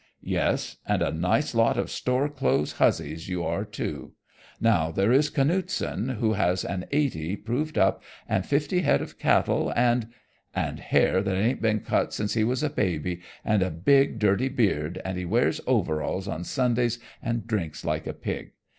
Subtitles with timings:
[0.23, 4.13] "Yes, and a nice lot of store clothes huzzies you are too.
[4.59, 9.71] Now there is Canuteson who has an 'eighty' proved up and fifty head of cattle
[9.75, 10.07] and"
[10.65, 14.49] "And hair that ain't been cut since he was a baby, and a big dirty
[14.49, 18.53] beard, and he wears overalls on Sundays, and drinks like a pig.